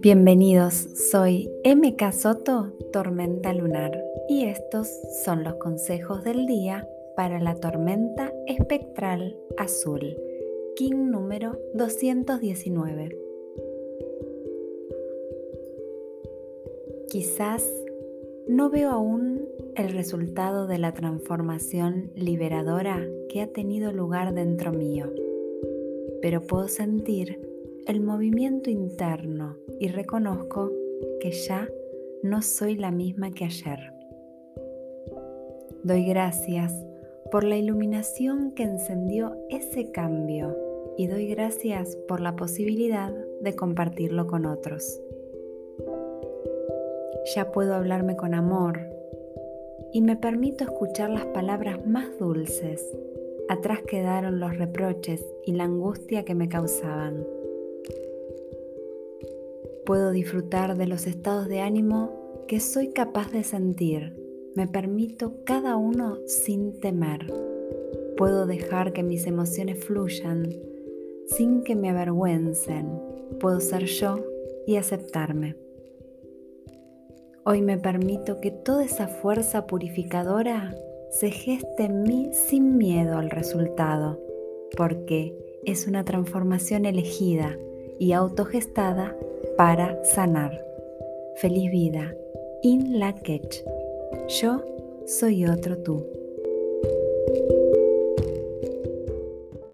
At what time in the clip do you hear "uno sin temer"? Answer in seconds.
65.76-67.26